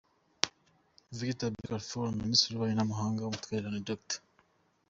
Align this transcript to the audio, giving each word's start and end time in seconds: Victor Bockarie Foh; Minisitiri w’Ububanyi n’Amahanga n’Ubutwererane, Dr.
Victor 1.17 1.49
Bockarie 1.53 1.85
Foh; 1.87 2.15
Minisitiri 2.21 2.51
w’Ububanyi 2.51 2.75
n’Amahanga 2.77 3.17
n’Ubutwererane, 3.21 3.85
Dr. 3.89 4.19